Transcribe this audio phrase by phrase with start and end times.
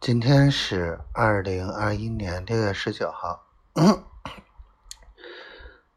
[0.00, 3.44] 今天是二零二一年六月十九号。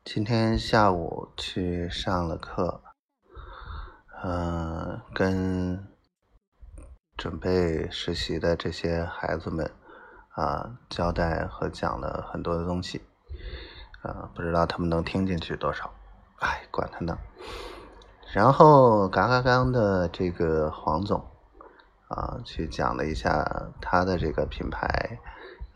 [0.03, 2.81] 今天下午去上了课，
[4.23, 5.87] 嗯，跟
[7.15, 9.71] 准备实习的这些孩子们
[10.29, 13.03] 啊交代和讲了很多的东西，
[14.01, 15.93] 啊，不知道他们能听进去多少。
[16.39, 17.15] 哎，管他呢。
[18.33, 21.23] 然后嘎嘎刚的这个黄总。
[22.11, 23.45] 啊，去讲了一下
[23.79, 25.17] 他的这个品牌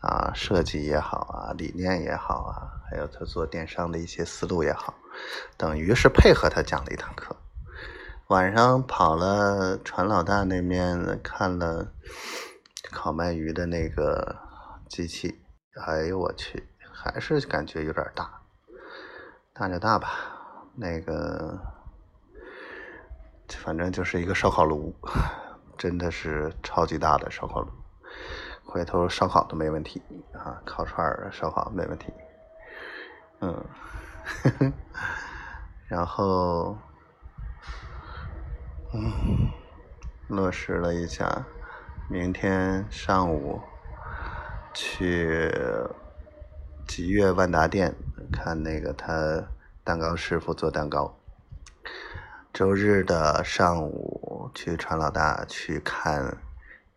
[0.00, 4.92] 啊，设计也好啊，理念也好啊，还有他做电商的一些思路也好，
[5.56, 7.34] 等于是配合他讲了一堂课。
[8.28, 11.86] 晚上跑了船老大那边看了
[12.90, 14.36] 烤鳗鱼的那个
[14.90, 15.40] 机器，
[15.86, 18.42] 哎呦我去，还是感觉有点大，
[19.54, 20.10] 大就大吧，
[20.74, 21.58] 那个
[23.48, 24.94] 反正就是一个烧烤炉。
[25.76, 27.68] 真的是超级大的烧烤炉，
[28.64, 30.02] 回头烧烤都没问题
[30.32, 30.60] 啊！
[30.64, 32.12] 烤串儿、烧烤没问题。
[33.40, 33.64] 嗯，
[35.86, 36.76] 然后，
[38.94, 39.50] 嗯，
[40.28, 41.44] 落实了一下，
[42.08, 43.60] 明天上午
[44.72, 45.52] 去
[46.86, 47.94] 吉悦万达店
[48.32, 49.48] 看那个他
[49.84, 51.14] 蛋糕师傅做蛋糕。
[52.52, 54.15] 周日的上午
[54.54, 56.36] 去川老大去看，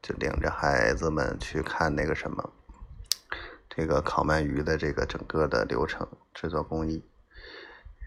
[0.01, 2.51] 就领着孩子们去看那个什么，
[3.69, 7.03] 这个烤鳗鱼的这个整个的流程制作工艺，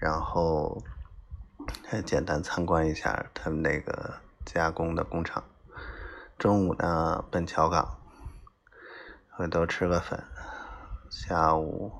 [0.00, 0.82] 然后
[1.86, 5.44] 还简单参观一下他们那个加工的工厂。
[6.38, 7.98] 中午呢奔桥港，
[9.30, 10.22] 回头吃个粉，
[11.10, 11.92] 下午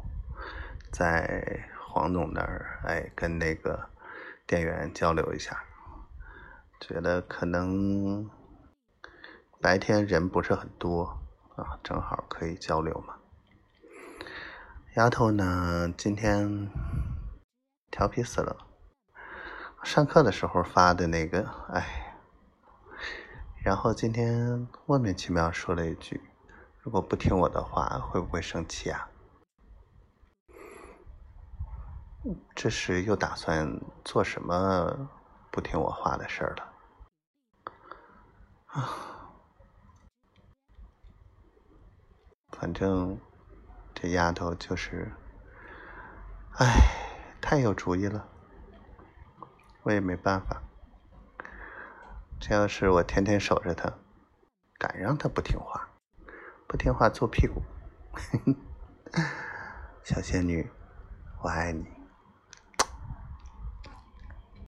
[0.90, 3.88] 在黄总那儿哎跟那个。
[4.44, 5.62] 店员交流一下，
[6.82, 8.28] 觉得可能
[9.60, 11.16] 白天人不是很多
[11.54, 13.14] 啊，正好可以交流嘛。
[14.96, 16.68] 丫头呢，今天
[17.88, 18.56] 调皮死了，
[19.84, 22.18] 上课的时候发的那个，哎，
[23.62, 26.20] 然后今天莫名其妙说了一句
[26.82, 29.08] ：“如果不听我的话，会不会生气啊？”
[32.56, 35.08] 这是又打算做什么
[35.52, 36.71] 不听我话的事儿了？
[38.72, 38.88] 啊，
[42.58, 43.20] 反正
[43.94, 45.12] 这丫头就是，
[46.58, 48.26] 哎，太有主意了，
[49.82, 50.62] 我也没办法。
[52.40, 53.92] 这要是我天天守着她，
[54.78, 55.90] 敢让她不听话，
[56.66, 57.62] 不听话揍屁股。
[60.02, 60.70] 小仙女，
[61.42, 62.01] 我爱你。